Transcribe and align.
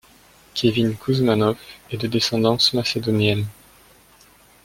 Kevin 0.55 0.95
Kouzmanoff 0.97 1.59
est 1.91 1.97
de 1.97 2.07
descendance 2.07 2.73
macédonienne. 2.73 3.45